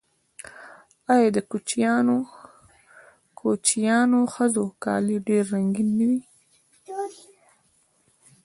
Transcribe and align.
آیا 1.13 1.29
د 1.35 1.37
کوچیانیو 3.55 4.31
ښځو 4.33 4.65
کالي 4.83 5.17
ډیر 5.27 5.43
رنګین 5.53 5.89
نه 5.97 6.05
وي؟ 6.09 6.21